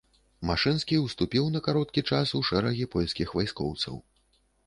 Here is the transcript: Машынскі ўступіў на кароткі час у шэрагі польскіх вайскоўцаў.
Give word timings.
Машынскі 0.49 0.95
ўступіў 1.01 1.45
на 1.57 1.61
кароткі 1.67 2.03
час 2.15 2.33
у 2.41 2.43
шэрагі 2.49 2.89
польскіх 2.97 3.37
вайскоўцаў. 3.41 3.95